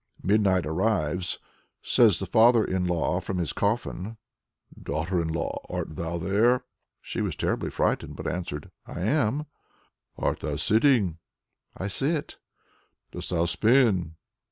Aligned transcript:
Midnight 0.23 0.65
arrives. 0.65 1.37
Says 1.83 2.17
the 2.17 2.25
father 2.25 2.65
in 2.65 2.85
law 2.85 3.19
from 3.19 3.37
his 3.37 3.53
coffin: 3.53 4.17
"Daughter 4.81 5.21
in 5.21 5.27
law, 5.27 5.61
art 5.69 5.95
thou 5.95 6.17
there?" 6.17 6.65
She 7.01 7.21
was 7.21 7.35
terribly 7.35 7.69
frightened, 7.69 8.15
but 8.15 8.25
answered, 8.25 8.71
"I 8.87 9.01
am." 9.01 9.45
"Art 10.17 10.39
thou 10.39 10.55
sitting?" 10.55 11.19
"I 11.77 11.87
sit." 11.87 12.37
"Dost 13.11 13.29
thou 13.29 13.45
spin?" 13.45 14.15